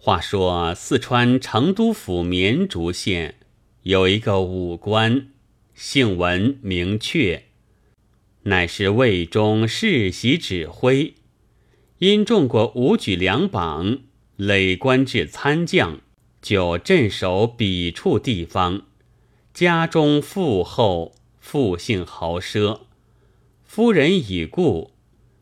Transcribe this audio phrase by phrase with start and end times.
[0.00, 3.34] 话说四川成都府绵竹县
[3.82, 5.28] 有一个武官，
[5.74, 7.40] 姓文名阙，
[8.44, 11.14] 乃是魏中世袭指挥，
[11.98, 13.98] 因中过武举两榜，
[14.36, 15.98] 累官至参将，
[16.40, 18.82] 就镇守彼处地方。
[19.52, 22.82] 家中富厚，富姓豪奢，
[23.64, 24.92] 夫人已故，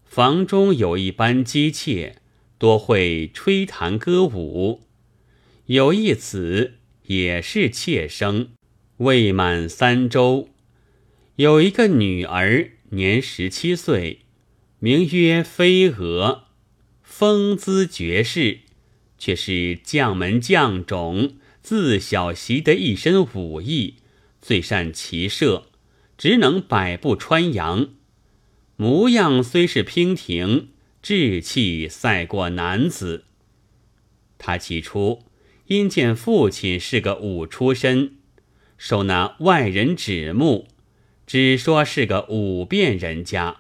[0.07, 2.16] 房中有一班姬妾。
[2.59, 4.80] 多会吹弹歌舞，
[5.66, 6.74] 有一子
[7.05, 8.48] 也是妾生，
[8.98, 10.48] 未满三周；
[11.37, 14.20] 有一个女儿，年十七岁，
[14.78, 16.45] 名曰飞蛾，
[17.02, 18.61] 风姿绝世，
[19.19, 23.97] 却是将门将种，自小习得一身武艺，
[24.41, 25.66] 最善骑射，
[26.16, 27.91] 只能百步穿杨，
[28.77, 30.69] 模样虽是娉婷。
[31.09, 33.27] 志气赛过男子。
[34.38, 35.23] 他起初
[35.66, 38.17] 因见父亲是个武出身，
[38.77, 40.67] 受那外人指目，
[41.25, 43.58] 只说是个武变人家，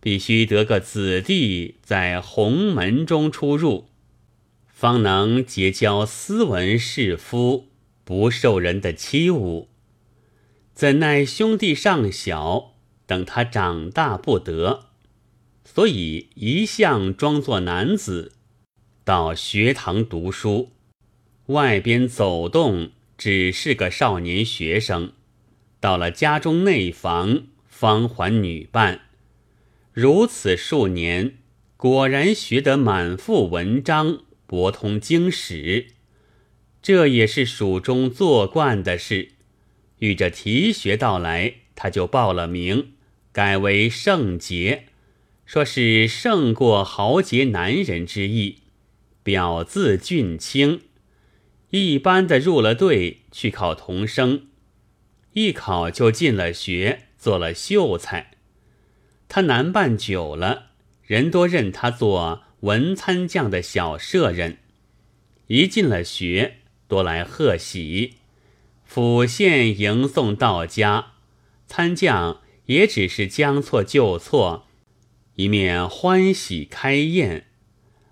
[0.00, 3.90] 必须得个子弟在鸿门中出入，
[4.66, 7.68] 方能结交斯文士夫，
[8.02, 9.66] 不受人的欺侮。
[10.72, 12.72] 怎奈兄弟尚小，
[13.04, 14.91] 等他长大不得。
[15.64, 18.32] 所以一向装作男子，
[19.04, 20.72] 到学堂读书，
[21.46, 25.12] 外边走动只是个少年学生。
[25.80, 29.02] 到了家中内房，方还女伴。
[29.92, 31.38] 如此数年，
[31.76, 35.88] 果然学得满腹文章，博通经史。
[36.80, 39.30] 这也是蜀中做惯的事。
[39.98, 42.92] 遇着提学到来，他就报了名，
[43.32, 44.86] 改为圣杰。
[45.44, 48.58] 说是胜过豪杰男人之意，
[49.22, 50.80] 表字俊清，
[51.70, 54.46] 一般的入了队去考童生，
[55.32, 58.30] 一考就进了学，做了秀才。
[59.28, 60.70] 他男伴久了，
[61.02, 64.58] 人多认他做文参将的小舍人，
[65.48, 68.14] 一进了学，多来贺喜，
[68.84, 71.12] 府县迎送到家，
[71.66, 74.68] 参将也只是将错就错。
[75.36, 77.46] 一面欢喜开宴，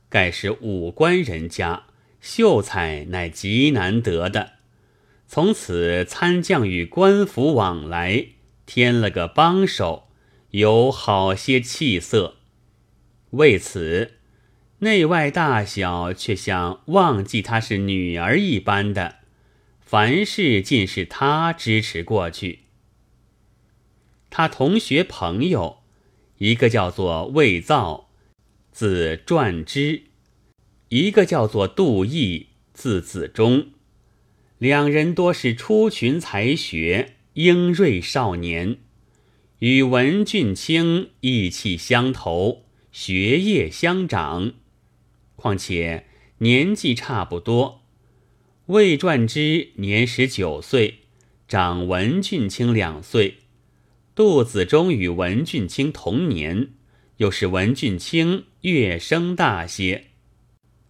[0.09, 1.85] 盖是武官人家
[2.21, 4.53] 秀才，乃极难得的。
[5.27, 8.27] 从此参将与官府往来，
[8.65, 10.09] 添了个帮手，
[10.51, 12.37] 有好些气色。
[13.33, 14.15] 为此，
[14.79, 19.17] 内外大小却像忘记她是女儿一般的，
[19.81, 22.61] 凡事尽是她支持过去。
[24.31, 25.80] 他同学朋友。
[26.41, 28.09] 一个叫做魏造，
[28.73, 30.05] 字传之；
[30.89, 33.67] 一个叫做杜毅，字子忠。
[34.57, 38.79] 两人多是出群才学，英锐少年，
[39.59, 44.55] 与文俊卿意气相投，学业相长。
[45.37, 46.07] 况且
[46.39, 47.83] 年纪差不多，
[48.65, 51.01] 魏传之年十九岁，
[51.47, 53.40] 长文俊卿两岁。
[54.21, 56.73] 杜子忠与文俊卿同年，
[57.17, 60.09] 又是文俊卿月生大些，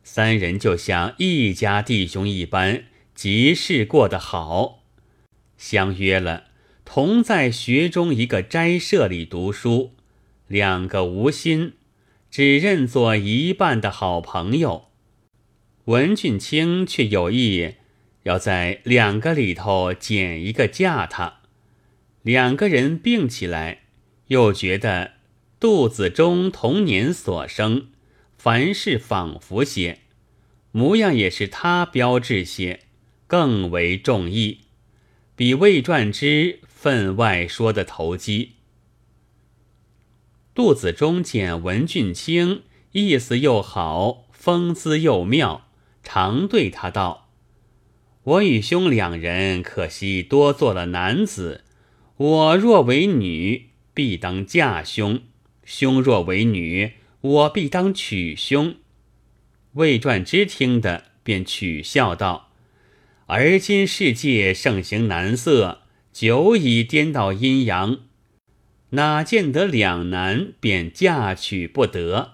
[0.03, 4.83] 三人就像一家弟兄一般，即是过得好。
[5.57, 6.47] 相约了，
[6.85, 9.93] 同在学中一个斋舍里读书，
[10.49, 11.75] 两个无心，
[12.33, 14.87] 只认作一半的好朋友。
[15.85, 17.77] 文俊卿却有意
[18.25, 21.40] 要在两个里头拣一个嫁他。
[22.31, 23.81] 两个人并起来，
[24.29, 25.15] 又觉得
[25.59, 27.89] 肚子中童年所生，
[28.39, 29.99] 凡事仿佛些，
[30.71, 32.83] 模样也是他标志些，
[33.27, 34.61] 更为中意，
[35.35, 38.53] 比魏传之分外说的投机。
[40.55, 42.63] 肚子中见文俊卿
[42.93, 45.67] 意思又好，风姿又妙，
[46.05, 47.29] 常对他道
[48.23, 51.65] ：“我与兄两人可惜多做了男子。”
[52.21, 55.21] 我若为女，必当嫁兄；
[55.65, 58.75] 兄若为女，我必当娶兄。
[59.73, 62.51] 魏传之听得，便取笑道
[63.25, 65.81] ：“而今世界盛行男色，
[66.13, 68.01] 久已颠倒阴阳，
[68.91, 72.33] 哪见得两男便嫁娶不得？”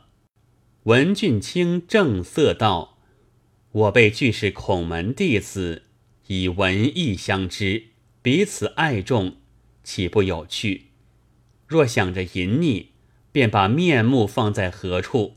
[0.82, 2.98] 文俊卿正色道
[3.70, 5.84] ：“我辈俱是孔门弟子，
[6.26, 7.84] 以文艺相知，
[8.20, 9.36] 彼此爱重。”
[9.86, 10.86] 岂不有趣？
[11.68, 12.90] 若想着淫逆，
[13.30, 15.36] 便把面目放在何处？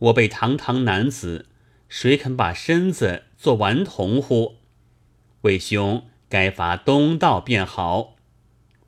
[0.00, 1.46] 我辈堂堂男子，
[1.88, 4.56] 谁肯把身子做顽童乎？
[5.42, 8.16] 魏兄该伐东道便好。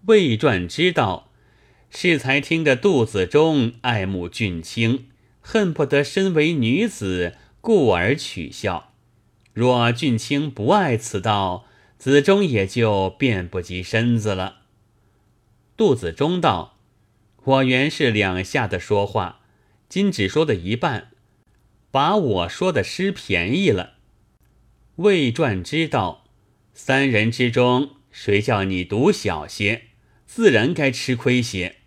[0.07, 1.31] 魏传知道，
[1.89, 5.07] 适才听得肚子中爱慕俊卿，
[5.41, 8.93] 恨不得身为女子，故而取笑。
[9.53, 11.67] 若俊卿不爱此道，
[11.99, 14.62] 子中也就变不及身子了。
[15.83, 16.79] 杜子中道
[17.43, 19.41] ：“我原是两下的说话，
[19.89, 21.11] 今只说的一半，
[21.91, 23.95] 把我说的失便宜了。”
[24.95, 26.29] 魏传知道，
[26.73, 29.87] 三人之中谁叫你独小些？
[30.25, 31.79] 自然该吃亏些，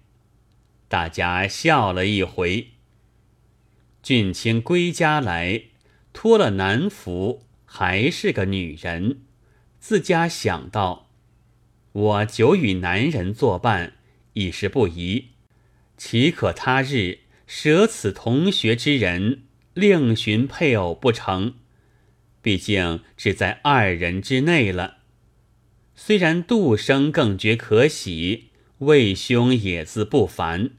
[0.89, 2.71] 大家笑了一回。
[4.03, 5.67] 俊卿归家来，
[6.11, 9.21] 脱了男服，还是个女人。
[9.79, 11.04] 自家想到，
[11.95, 13.93] 我久与男人作伴，
[14.33, 15.29] 已是不宜，
[15.95, 19.43] 岂可他日舍此同学之人，
[19.73, 21.53] 另寻配偶不成？
[22.41, 24.97] 毕竟只在二人之内了。
[25.95, 28.49] 虽然杜生更觉可喜，
[28.79, 30.71] 魏兄也自不凡，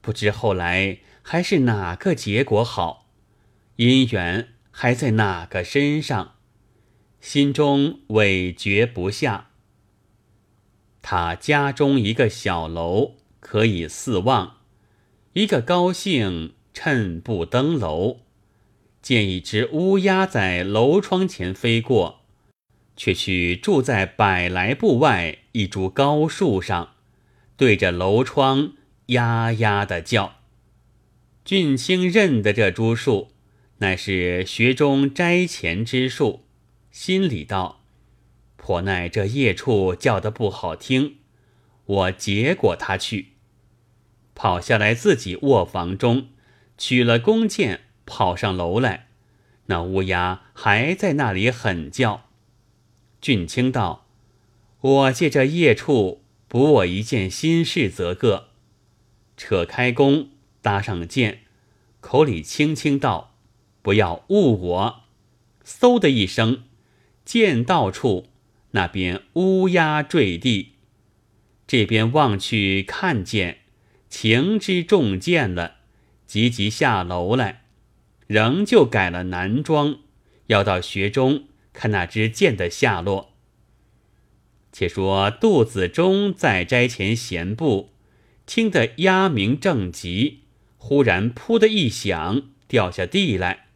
[0.00, 3.10] 不知后来还是哪个结果好，
[3.78, 6.36] 姻缘还在哪个身上，
[7.20, 9.48] 心中委决不下。
[11.02, 14.58] 他家中一个小楼可以四望，
[15.34, 18.20] 一个高兴趁不登楼，
[19.02, 22.20] 见一只乌鸦在楼窗前飞过。
[22.94, 26.92] 却去住在百来步外一株高树上，
[27.56, 28.74] 对着楼窗
[29.06, 30.36] 呀呀的叫。
[31.42, 33.32] 俊卿认得这株树，
[33.78, 36.44] 乃是学中斋前之树，
[36.90, 37.81] 心里道
[38.64, 41.16] ：“颇奈这夜处叫得不好听，
[41.84, 43.32] 我结果他去。”
[44.36, 46.28] 跑下来自己卧房中，
[46.78, 49.08] 取了弓箭，跑上楼来，
[49.66, 52.28] 那乌鸦还在那里狠叫。
[53.20, 54.06] 俊卿道
[54.80, 58.50] ：“我借这夜处补我一件心事，则个。”
[59.36, 60.28] 扯开弓，
[60.60, 61.40] 搭上箭，
[62.00, 63.34] 口里轻轻道
[63.82, 65.00] ：“不要误我。”
[65.66, 66.62] 嗖的一声，
[67.24, 68.28] 箭到处，
[68.72, 70.72] 那边乌鸦坠地。
[71.66, 73.60] 这边望去，看见
[74.08, 75.76] 情之中箭了，
[76.26, 77.62] 急急下楼来，
[78.26, 80.00] 仍旧改了男装，
[80.48, 81.44] 要到学中。
[81.72, 83.32] 看那支箭的下落。
[84.72, 87.94] 且说杜子中在斋前闲步，
[88.44, 90.40] 听得鸦鸣正急，
[90.76, 93.68] 忽然扑的一响，掉下地来。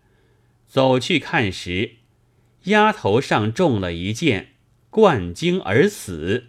[0.66, 1.92] 走去看时，
[2.64, 4.55] 鸭头上中了一箭，
[4.96, 6.46] 贯颈而死。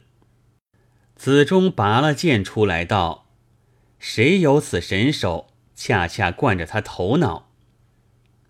[1.17, 3.27] 子中拔了剑出来，道
[3.99, 5.49] ：“谁有此神手？
[5.75, 7.51] 恰恰贯着他头脑。”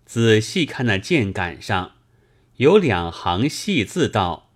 [0.06, 1.96] 仔细看那箭杆上。
[2.58, 4.52] 有两行细字道：“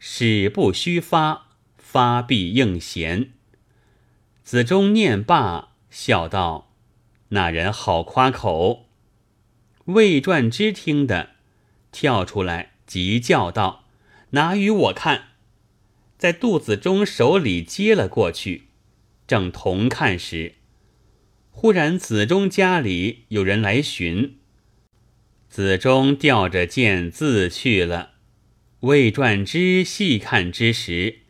[0.00, 3.32] 使不虚发，发必应弦。”
[4.42, 6.72] 子中念罢，笑道
[7.28, 8.86] ：“那人好夸口。”
[9.84, 11.32] 魏传之听的，
[11.92, 13.84] 跳出来急叫道
[14.36, 15.30] ：“拿与我看！”
[16.16, 18.68] 在杜子中手里接了过去，
[19.26, 20.54] 正同看时，
[21.50, 24.38] 忽然子中家里有人来寻。
[25.48, 28.12] 子中吊着剑自去了。
[28.80, 31.20] 魏传之细看之时，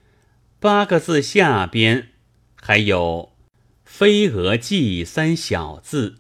[0.61, 2.09] 八个字下边
[2.55, 3.37] 还有
[3.85, 6.19] “飞蛾记”三小字，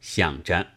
[0.00, 0.72] 想着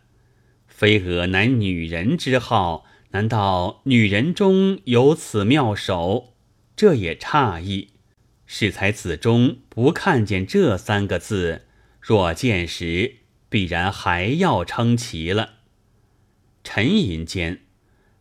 [0.68, 6.34] 飞蛾乃女人之号，难道女人中有此妙手？
[6.76, 7.90] 这也诧异。
[8.46, 11.64] 适才子中不看见这三个字，
[12.00, 13.16] 若见时，
[13.50, 15.56] 必然还要称奇了。
[16.64, 17.62] 沉吟间，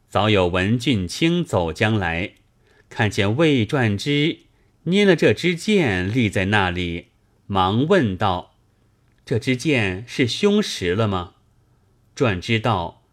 [0.08, 2.34] 早有文俊卿走将来，
[2.88, 4.38] 看见魏传之
[4.84, 7.08] 捏了这支剑立在那里，
[7.46, 8.56] 忙问道
[9.24, 11.34] ：“这支剑是凶石了吗？”
[12.16, 13.04] 传之道：“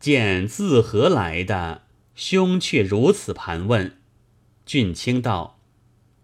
[0.00, 1.82] 剑自何来的？
[2.16, 3.98] 兄却如此盘问。”
[4.66, 5.60] 俊卿道：“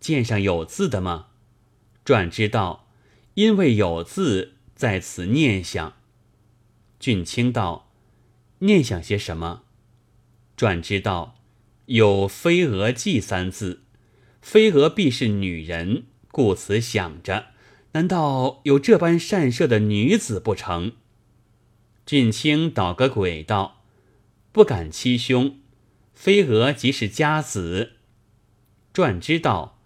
[0.00, 1.26] 剑上有字的吗？”
[2.04, 2.88] 传之道
[3.35, 5.95] ：“因为有字，在此念想。”
[6.99, 7.85] 俊卿道。
[8.61, 9.64] 念想些什么？
[10.56, 11.37] 转知道
[11.85, 13.83] 有“飞蛾记”三字，
[14.40, 17.49] 飞蛾必是女人，故此想着，
[17.92, 20.92] 难道有这般善射的女子不成？
[22.06, 23.82] 俊卿捣个鬼道，
[24.52, 25.58] 不敢欺兄，
[26.14, 27.94] 飞蛾即是家子。
[28.94, 29.80] 传知道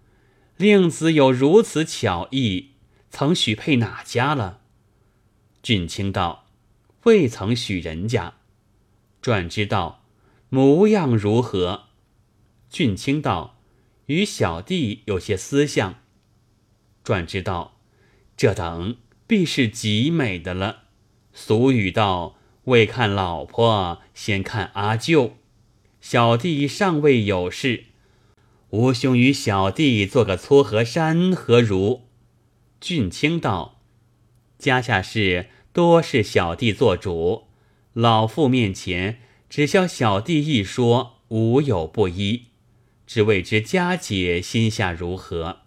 [0.55, 2.73] 令子有如此巧艺，
[3.09, 4.61] 曾许配哪家了？
[5.63, 6.45] 俊卿道
[7.05, 8.35] 未曾许人家。
[9.23, 10.05] 传之道
[10.49, 11.85] ：“模样如何？”
[12.69, 13.57] 俊卿道
[14.05, 15.95] ：“与小弟有些私相。”
[17.03, 17.79] 传之道
[18.37, 20.83] ：“这等必是极美的了。
[21.33, 22.35] 俗语道
[22.65, 25.37] ：‘未看老婆，先看阿舅。’
[26.01, 27.85] 小弟尚未有事，
[28.71, 32.07] 吾兄与小弟做个撮合山，何如？”
[32.81, 33.81] 俊卿道
[34.57, 37.47] ：“家下事多是小弟做主，
[37.93, 39.19] 老妇面前
[39.49, 42.45] 只消小弟一说，无有不依。”
[43.05, 45.59] 只未知家姐心下如何？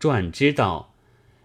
[0.00, 0.94] 传知道，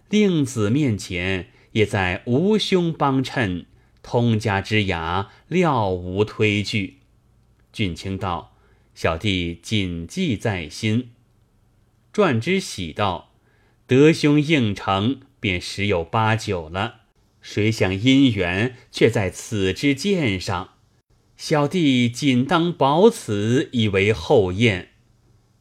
[0.09, 3.65] 令子面前也在无兄帮衬，
[4.01, 6.99] 通家之雅料无推拒。
[7.71, 8.55] 俊卿道
[8.95, 11.11] ：“小弟谨记在心。”
[12.11, 13.33] 传之喜道
[13.85, 17.01] ：“得兄应承，便十有八九了。
[17.41, 20.71] 谁想姻缘却在此之剑上，
[21.37, 24.89] 小弟仅当保此，以为后验。”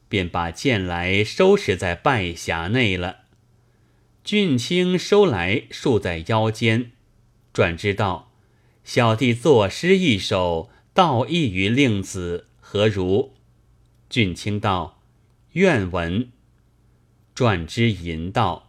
[0.09, 3.25] 便把剑来收拾在拜匣内了。
[4.29, 6.91] 俊卿收来束在腰间，
[7.51, 8.31] 转知道
[8.85, 13.33] ：“小弟作诗一首，道义于令子，何如？”
[14.11, 15.01] 俊卿道
[15.53, 16.29] ：“愿闻。”
[17.35, 18.69] 转之吟道：“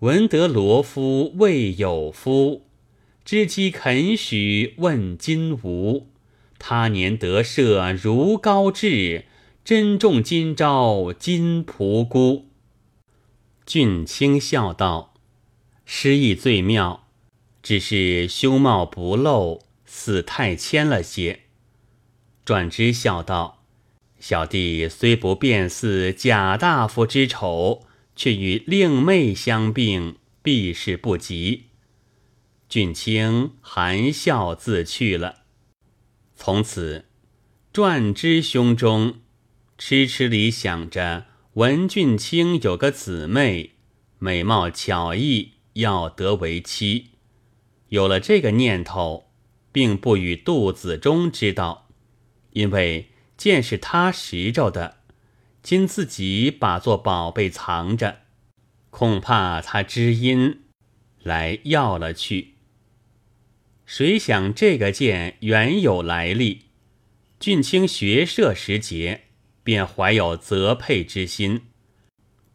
[0.00, 2.62] 闻得罗夫未有夫，
[3.24, 6.08] 知机肯许问今无。
[6.58, 9.26] 他年得舍如高志。”
[9.64, 12.47] 珍重今朝金仆姑。
[13.68, 15.12] 俊卿笑道
[15.84, 17.06] ：“诗意最妙，
[17.62, 21.40] 只是胸貌不露，似太谦了些。”
[22.46, 23.62] 转之笑道
[24.18, 27.84] ：“小弟虽不辨似贾大夫之丑，
[28.16, 31.64] 却与令妹相并，必是不及。”
[32.70, 35.42] 俊卿含笑自去了。
[36.34, 37.04] 从此，
[37.70, 39.16] 转之胸中。
[39.76, 43.72] 痴痴里想着，文俊卿有个姊妹，
[44.18, 47.12] 美貌巧艺，要得为妻。
[47.88, 49.30] 有了这个念头，
[49.72, 51.88] 并不与杜子忠知道，
[52.50, 54.98] 因为剑是他拾着的，
[55.62, 58.20] 今自己把做宝贝藏着，
[58.90, 60.64] 恐怕他知音
[61.22, 62.56] 来要了去。
[63.86, 66.66] 谁想这个剑原有来历，
[67.40, 69.27] 俊卿学射时节。
[69.68, 71.66] 便怀有责佩之心，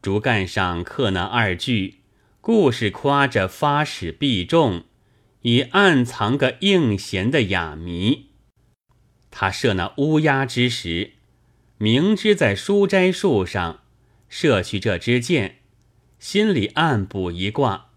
[0.02, 2.00] 竹竿上刻那二句，
[2.42, 4.86] 故是夸着发矢必中，
[5.44, 8.32] 以暗藏个应弦的哑谜。
[9.30, 11.12] 他射那乌鸦之时，
[11.78, 13.84] 明知在书斋树上
[14.28, 15.60] 射去这支箭，
[16.18, 17.92] 心里暗卜一卦，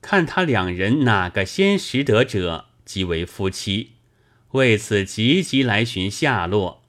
[0.00, 3.94] 看他两人哪个先识得者，即为夫妻。
[4.52, 6.85] 为此急急来寻下落。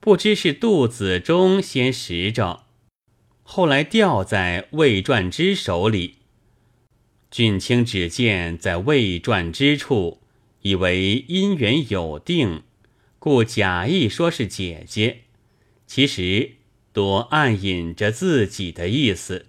[0.00, 2.66] 不知是杜子中先拾着，
[3.42, 6.16] 后来掉在魏传之手里。
[7.30, 10.22] 俊卿只见在魏传之处，
[10.62, 12.62] 以为姻缘有定，
[13.18, 15.24] 故假意说是姐姐，
[15.86, 16.52] 其实
[16.92, 19.46] 多暗隐着自己的意思。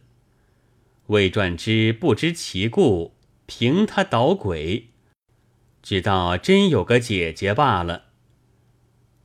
[1.07, 3.15] 魏传之不知其故，
[3.45, 4.89] 凭他捣鬼，
[5.81, 8.08] 知道真有个姐姐罢了。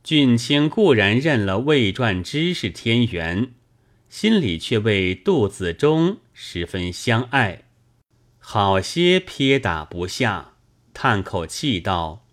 [0.05, 3.53] 俊卿固然认了魏传之是天缘，
[4.07, 7.63] 心里却为杜子中十分相爱，
[8.37, 10.57] 好些撇打不下，
[10.93, 12.23] 叹口气道：“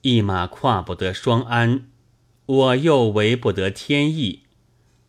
[0.00, 1.90] 一马跨不得双鞍，
[2.46, 4.44] 我又为不得天意。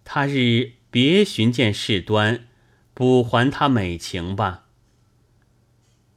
[0.03, 2.49] 他日别寻见事端，
[2.93, 4.65] 补还他美情吧。”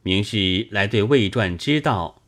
[0.03, 2.23] 明日来对魏传之道，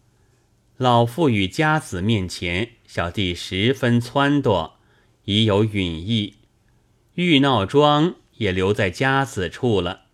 [0.77, 2.75] 老妇与家子面前。
[2.97, 4.73] 小弟十分撺掇，
[5.27, 6.37] 已有允意，
[7.17, 10.07] 玉闹庄也留在家子处了。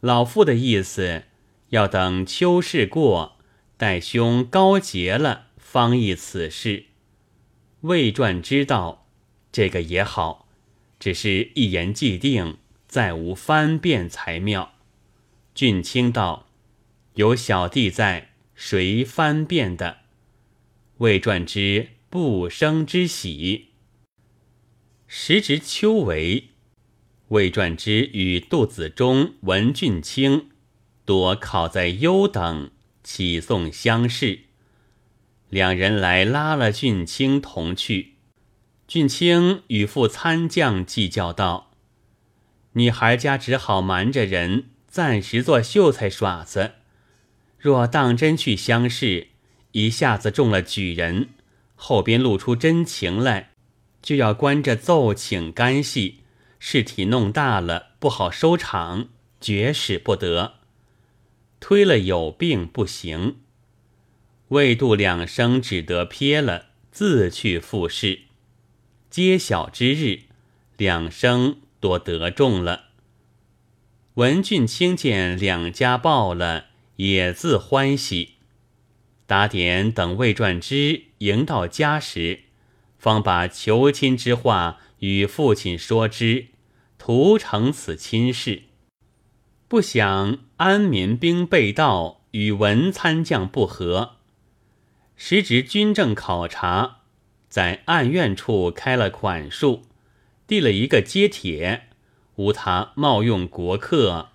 [0.00, 1.24] 老父的意思，
[1.68, 3.36] 要等秋事过，
[3.76, 6.86] 待兄高洁了，方议此事。
[7.82, 9.06] 魏传知道
[9.52, 10.48] 这个也好，
[10.98, 12.56] 只是一言既定，
[12.88, 14.72] 再无翻变才妙。
[15.54, 16.46] 俊卿道
[17.16, 19.98] ：“有小弟在，谁翻变的？”
[20.96, 21.88] 魏传之。
[22.08, 23.70] 不生之喜。
[25.08, 26.50] 时值秋为，
[27.28, 30.50] 魏传之与杜子中、文俊卿
[31.04, 32.70] 多考在优等，
[33.02, 34.40] 起送相视。
[35.48, 38.14] 两人来拉了俊卿同去。
[38.86, 41.72] 俊卿与副参将计较道
[42.74, 46.74] ：“女孩家只好瞒着人，暂时做秀才耍子。
[47.58, 49.28] 若当真去相试，
[49.72, 51.30] 一下子中了举人，
[51.76, 53.52] 后边露出真情来，
[54.02, 56.22] 就要关着奏请干系，
[56.58, 59.08] 事体弄大了不好收场，
[59.40, 60.54] 绝使不得。
[61.60, 63.36] 推了有病不行，
[64.48, 68.20] 未度两声只得撇了，自去复试。
[69.10, 70.22] 揭晓之日，
[70.76, 72.86] 两声多得中了。
[74.14, 76.66] 文俊卿见两家报了，
[76.96, 78.35] 也自欢喜。
[79.26, 82.44] 打点等魏传之迎到家时，
[82.96, 86.46] 方把求亲之话与父亲说之，
[86.96, 88.62] 图成此亲事。
[89.66, 94.12] 不想安民兵被盗，与文参将不和。
[95.16, 96.98] 时值军政考察，
[97.48, 99.82] 在案院处开了款数，
[100.46, 101.88] 递了一个揭帖，
[102.36, 104.28] 无他冒用国客，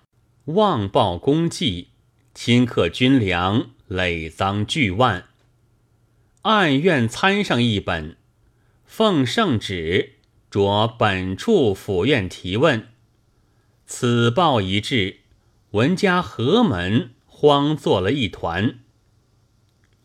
[0.46, 1.88] 妄报功绩，
[2.34, 3.70] 侵克军粮。
[3.92, 5.26] 累赃巨万，
[6.42, 8.16] 按院参上一本，
[8.86, 10.14] 奉圣旨，
[10.50, 12.88] 着本处府院提问。
[13.84, 15.18] 此报一至，
[15.72, 18.78] 文家何门慌作了一团，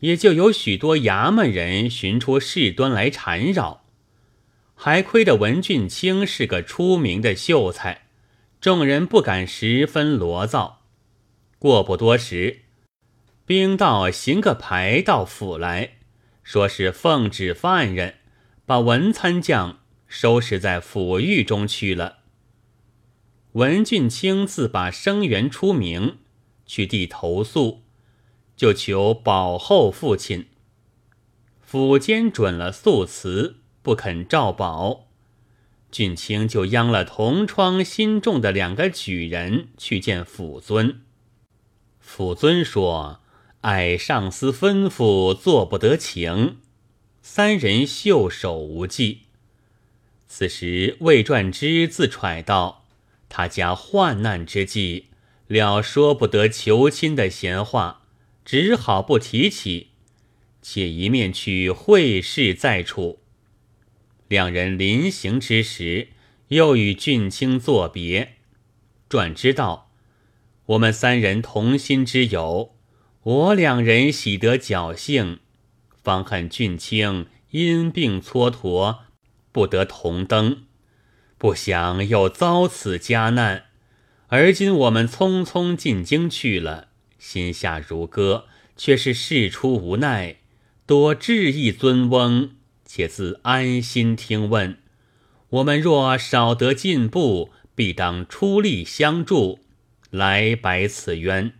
[0.00, 3.84] 也就有许多衙门人寻出事端来缠绕，
[4.74, 8.08] 还亏得文俊卿是个出名的秀才，
[8.60, 10.82] 众人不敢十分罗造。
[11.58, 12.64] 过不多时。
[13.48, 15.94] 兵道行个牌到府来
[16.42, 18.16] 说是奉旨犯人，
[18.66, 22.18] 把文参将收拾在府狱中去了。
[23.52, 26.18] 文俊卿自把生源出名，
[26.66, 27.84] 去递投诉，
[28.54, 30.48] 就求保候父亲。
[31.62, 35.08] 府监准了诉辞，不肯照保。
[35.90, 41.00] 俊卿就央了同窗心重的两个举人去见府尊。
[41.98, 43.22] 府尊说。
[43.62, 46.58] 碍上司吩咐，做不得情。
[47.20, 49.22] 三人袖手无忌。
[50.26, 52.84] 此时魏传之自揣道
[53.28, 55.06] ：“他家患难之际，
[55.48, 58.02] 了说不得求亲的闲话，
[58.44, 59.88] 只好不提起。
[60.62, 63.18] 且一面去会试再处。”
[64.28, 66.08] 两人临行之时，
[66.48, 68.34] 又与俊卿作别。
[69.08, 69.90] 传之道
[70.66, 72.74] ：“我们三人同心之友。”
[73.28, 75.40] 我两人喜得侥幸，
[76.02, 79.00] 方恨俊卿因病蹉跎，
[79.52, 80.62] 不得同登。
[81.36, 83.64] 不想又遭此家难，
[84.28, 86.88] 而今我们匆匆进京去了，
[87.18, 88.46] 心下如歌，
[88.78, 90.36] 却是事出无奈。
[90.86, 92.52] 多致意尊翁，
[92.86, 94.78] 且自安心听问。
[95.50, 99.58] 我们若少得进步，必当出力相助，
[100.08, 101.52] 来白此冤。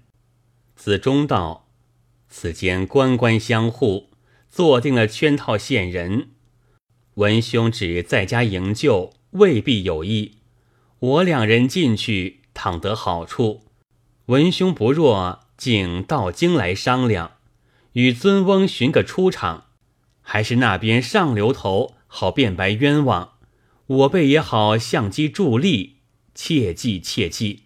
[0.79, 1.67] 子中道
[2.31, 4.11] ：“此间官官相护，
[4.49, 6.29] 坐定了圈套线人。
[7.15, 10.37] 文兄只在家营救，未必有益。
[11.01, 13.65] 我两人进去，倘得好处，
[14.27, 17.33] 文兄不若竟到京来商量，
[17.95, 19.65] 与尊翁寻个出场，
[20.21, 23.33] 还是那边上流头好辩白冤枉，
[23.87, 25.97] 我辈也好相机助力。
[26.37, 27.65] 切记切记。”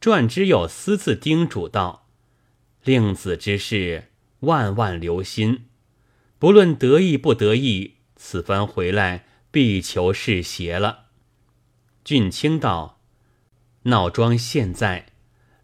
[0.00, 2.08] 传之有私自叮嘱道
[2.84, 5.66] ：“令子之事，万万留心。
[6.38, 11.06] 不论得意不得意，此番回来必求是邪了。”
[12.04, 13.00] 俊卿道
[13.84, 15.06] ：“闹庄现在，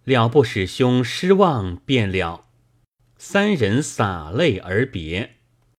[0.05, 2.47] 了不使兄失望便了。”
[3.16, 5.37] 三人洒泪而别。